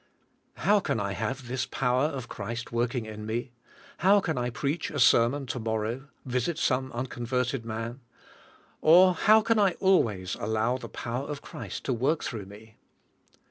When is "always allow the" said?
9.73-10.89